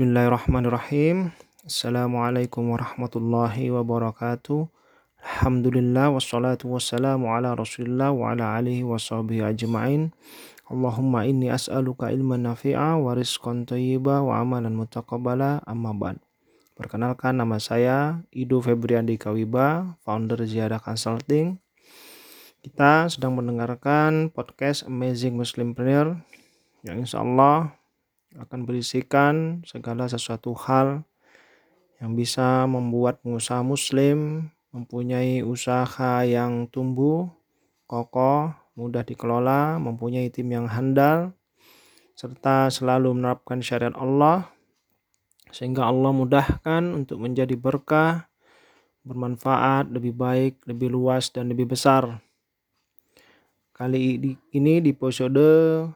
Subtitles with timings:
[0.00, 1.28] Bismillahirrahmanirrahim.
[1.60, 4.64] Assalamualaikum warahmatullahi wabarakatuh.
[5.20, 10.08] Alhamdulillah wassalatu wassalamu ala rasulillah wa ala alihi wa sahbihi ajma'in.
[10.72, 16.16] Allahumma inni as'aluka ilman nafi'a wa rizqan thayyiba wa amalan mutaqabbala amma ba'd.
[16.80, 21.60] Perkenalkan nama saya Ido Febriandi Kawiba, founder Ziyadah Consulting.
[22.64, 26.16] Kita sedang mendengarkan podcast Amazing Muslim Prayer
[26.88, 27.76] yang insya Allah
[28.38, 31.02] akan berisikan segala sesuatu hal
[31.98, 37.26] yang bisa membuat pengusaha muslim mempunyai usaha yang tumbuh,
[37.90, 41.34] kokoh, mudah dikelola, mempunyai tim yang handal,
[42.14, 44.46] serta selalu menerapkan syariat Allah,
[45.50, 48.30] sehingga Allah mudahkan untuk menjadi berkah,
[49.02, 52.22] bermanfaat, lebih baik, lebih luas, dan lebih besar.
[53.74, 55.88] Kali ini di episode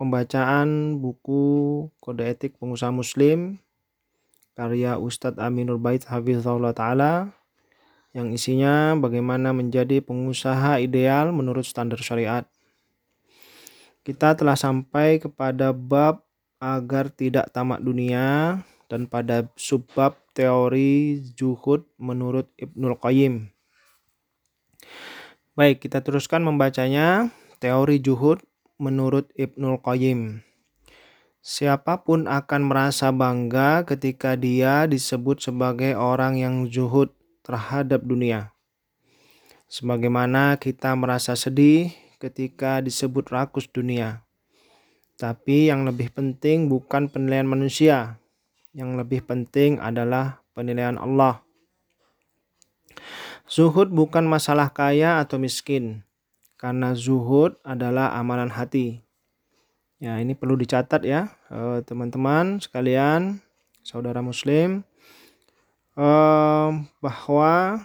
[0.00, 3.60] pembacaan buku Kode Etik Pengusaha Muslim
[4.56, 7.36] karya Ustadz Aminur Bait Hafizahullah Ta'ala
[8.16, 12.48] yang isinya bagaimana menjadi pengusaha ideal menurut standar syariat.
[14.00, 16.24] Kita telah sampai kepada bab
[16.58, 18.58] agar tidak tamak dunia
[18.90, 23.46] dan pada subbab teori juhud menurut Ibnul Qayyim.
[25.54, 27.30] Baik, kita teruskan membacanya.
[27.60, 28.40] Teori juhud
[28.80, 30.40] menurut Ibnul Qayyim.
[31.40, 37.12] Siapa pun akan merasa bangga ketika dia disebut sebagai orang yang zuhud
[37.44, 38.52] terhadap dunia.
[39.70, 44.24] Sebagaimana kita merasa sedih ketika disebut rakus dunia.
[45.16, 48.20] Tapi yang lebih penting bukan penilaian manusia.
[48.76, 51.44] Yang lebih penting adalah penilaian Allah.
[53.48, 56.04] Zuhud bukan masalah kaya atau miskin
[56.60, 59.00] karena zuhud adalah amalan hati.
[59.96, 63.40] Ya, ini perlu dicatat ya, eh, teman-teman sekalian,
[63.80, 64.84] saudara muslim,
[65.96, 66.68] eh,
[67.00, 67.80] bahwa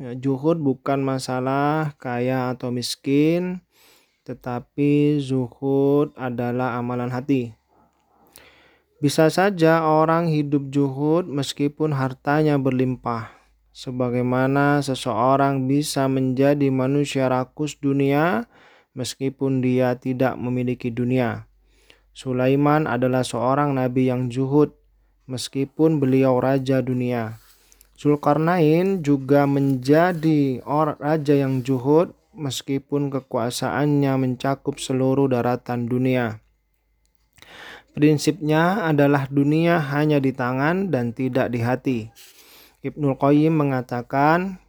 [0.00, 3.60] ya, zuhud bukan masalah kaya atau miskin,
[4.24, 7.52] tetapi zuhud adalah amalan hati.
[9.04, 13.43] Bisa saja orang hidup zuhud meskipun hartanya berlimpah
[13.74, 18.46] sebagaimana seseorang bisa menjadi manusia rakus dunia
[18.94, 21.50] meskipun dia tidak memiliki dunia.
[22.14, 24.70] Sulaiman adalah seorang nabi yang zuhud
[25.26, 27.42] meskipun beliau raja dunia.
[27.98, 36.38] Zulkarnain juga menjadi orang raja yang zuhud meskipun kekuasaannya mencakup seluruh daratan dunia.
[37.94, 41.98] Prinsipnya adalah dunia hanya di tangan dan tidak di hati.
[42.84, 44.60] Ibnu Qayyim mengatakan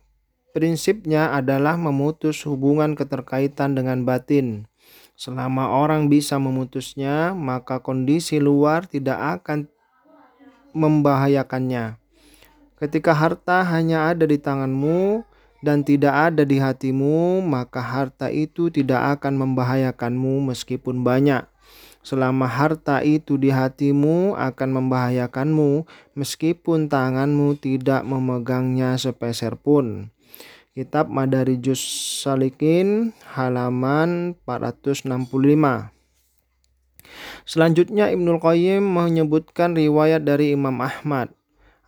[0.55, 4.71] prinsipnya adalah memutus hubungan keterkaitan dengan batin.
[5.19, 9.67] Selama orang bisa memutusnya, maka kondisi luar tidak akan
[10.71, 11.99] membahayakannya.
[12.79, 15.27] Ketika harta hanya ada di tanganmu
[15.59, 21.43] dan tidak ada di hatimu, maka harta itu tidak akan membahayakanmu meskipun banyak.
[22.05, 30.13] Selama harta itu di hatimu akan membahayakanmu meskipun tanganmu tidak memegangnya sepeser pun.
[30.77, 31.81] Kitab Madarijus
[32.21, 35.89] Salikin halaman 465.
[37.41, 41.33] Selanjutnya Ibnul Qayyim menyebutkan riwayat dari Imam Ahmad.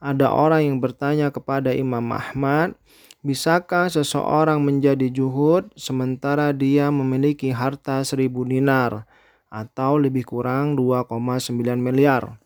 [0.01, 2.73] Ada orang yang bertanya kepada Imam Ahmad,
[3.21, 9.05] bisakah seseorang menjadi juhud sementara dia memiliki harta seribu dinar?
[9.47, 12.37] Atau lebih kurang 2,9 miliar.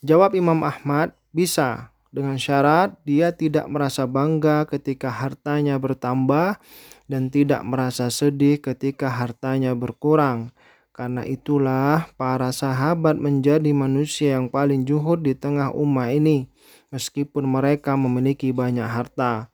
[0.00, 6.58] Jawab Imam Ahmad, bisa dengan syarat dia tidak merasa bangga ketika hartanya bertambah
[7.06, 10.54] dan tidak merasa sedih ketika hartanya berkurang.
[10.90, 16.50] Karena itulah para sahabat menjadi manusia yang paling juhud di tengah umat ini
[16.90, 19.49] meskipun mereka memiliki banyak harta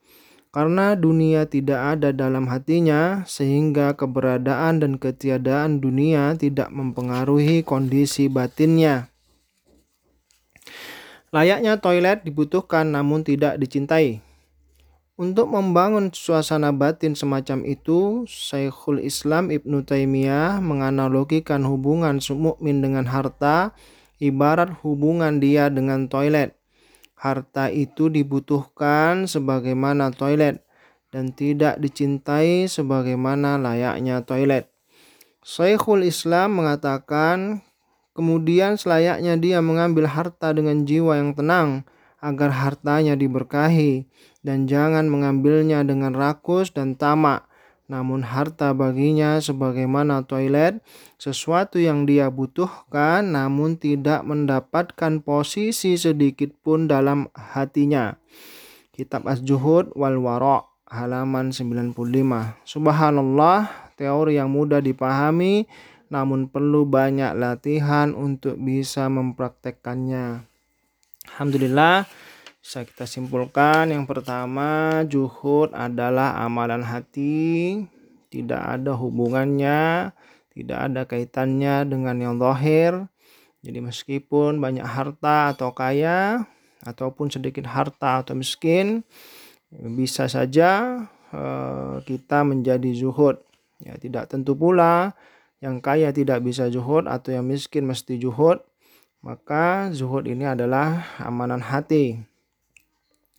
[0.57, 9.13] karena dunia tidak ada dalam hatinya, sehingga keberadaan dan ketiadaan dunia tidak mempengaruhi kondisi batinnya.
[11.29, 14.25] Layaknya toilet dibutuhkan namun tidak dicintai.
[15.21, 23.77] Untuk membangun suasana batin semacam itu, Syekhul Islam Ibnu Taimiyah menganalogikan hubungan mukmin dengan harta
[24.25, 26.56] ibarat hubungan dia dengan toilet.
[27.17, 30.61] Harta itu dibutuhkan sebagaimana toilet
[31.09, 34.69] dan tidak dicintai sebagaimana layaknya toilet.
[35.41, 37.65] Syekhul Islam mengatakan,
[38.13, 41.89] kemudian selayaknya dia mengambil harta dengan jiwa yang tenang
[42.21, 44.05] agar hartanya diberkahi
[44.45, 47.46] dan jangan mengambilnya dengan rakus dan tamak
[47.87, 50.83] namun harta baginya sebagaimana toilet,
[51.19, 58.19] sesuatu yang dia butuhkan namun tidak mendapatkan posisi sedikit pun dalam hatinya.
[58.91, 61.95] Kitab Az-Zuhud wal Wara' halaman 95.
[62.67, 65.67] Subhanallah, teori yang mudah dipahami
[66.07, 70.47] namun perlu banyak latihan untuk bisa mempraktekkannya.
[71.35, 72.07] Alhamdulillah,
[72.67, 77.87] bisa kita simpulkan yang pertama juhud adalah amalan hati.
[78.27, 80.11] Tidak ada hubungannya
[80.51, 83.07] tidak ada kaitannya dengan yang zahir.
[83.63, 86.43] Jadi meskipun banyak harta atau kaya
[86.83, 89.07] ataupun sedikit harta atau miskin
[89.71, 93.39] bisa saja uh, kita menjadi zuhud
[93.79, 95.15] ya tidak tentu pula
[95.63, 98.63] yang kaya tidak bisa zuhud atau yang miskin mesti zuhud
[99.23, 102.23] maka zuhud ini adalah amalan hati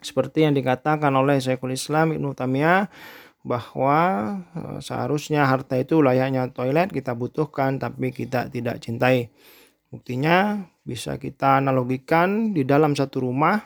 [0.02, 2.90] seperti yang dikatakan oleh Syekhul Islam Ibnu Tamiyah
[3.48, 4.02] bahwa
[4.54, 9.32] eh, seharusnya harta itu layaknya toilet kita butuhkan tapi kita tidak cintai.
[9.88, 13.64] Buktinya bisa kita analogikan di dalam satu rumah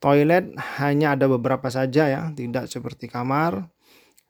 [0.00, 3.68] toilet hanya ada beberapa saja ya, tidak seperti kamar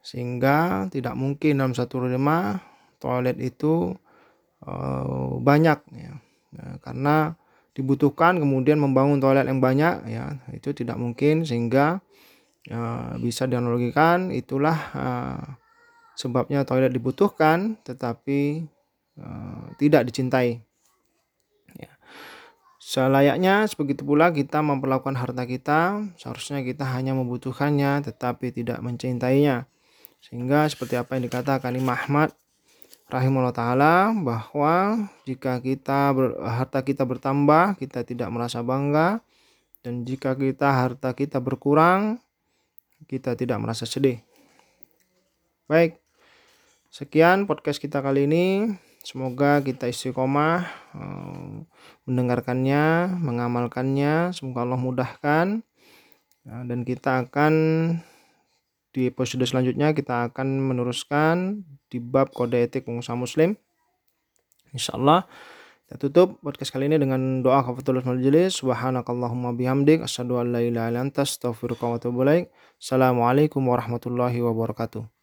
[0.03, 2.59] sehingga tidak mungkin dalam satu rumah
[2.99, 3.95] toilet itu
[4.67, 6.15] uh, banyak ya.
[6.51, 7.17] Nah, karena
[7.75, 12.03] dibutuhkan kemudian membangun toilet yang banyak ya itu tidak mungkin sehingga
[12.69, 15.45] uh, bisa dianalogikan itulah uh,
[16.19, 18.67] sebabnya toilet dibutuhkan tetapi
[19.23, 20.61] uh, tidak dicintai
[21.79, 21.93] ya.
[22.83, 29.71] selayaknya begitu pula kita memperlakukan harta kita seharusnya kita hanya membutuhkannya tetapi tidak mencintainya
[30.21, 32.35] sehingga seperti apa yang dikatakan Imam Ahmad
[33.11, 39.19] rahimahullah taala bahwa jika kita ber, harta kita bertambah kita tidak merasa bangga
[39.83, 42.23] dan jika kita harta kita berkurang
[43.11, 44.23] kita tidak merasa sedih.
[45.71, 45.99] Baik.
[46.91, 48.75] Sekian podcast kita kali ini.
[49.01, 50.67] Semoga kita istiqomah
[50.99, 51.55] eh,
[52.05, 54.35] mendengarkannya, mengamalkannya.
[54.37, 55.47] Semoga Allah mudahkan.
[56.41, 57.55] Ya, dan kita akan
[58.91, 63.55] di episode selanjutnya kita akan meneruskan di bab kode etik pengusaha muslim.
[64.75, 65.27] Insya Allah
[65.91, 68.63] kita tutup podcast kali ini dengan doa kafatul majelis.
[68.63, 70.07] Subhanakallahumma bihamdik.
[70.07, 72.23] Asyadu an la ilaha illa anta astaghfiruka wa atubu
[72.79, 75.20] Assalamualaikum warahmatullahi wabarakatuh.